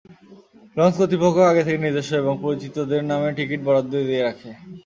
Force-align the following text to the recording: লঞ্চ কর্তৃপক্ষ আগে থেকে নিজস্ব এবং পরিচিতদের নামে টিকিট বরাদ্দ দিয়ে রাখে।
লঞ্চ 0.77 0.95
কর্তৃপক্ষ 0.99 1.37
আগে 1.51 1.65
থেকে 1.65 1.79
নিজস্ব 1.79 2.11
এবং 2.21 2.33
পরিচিতদের 2.43 3.01
নামে 3.09 3.29
টিকিট 3.37 3.59
বরাদ্দ 3.63 3.93
দিয়ে 4.01 4.23
রাখে। 4.23 4.49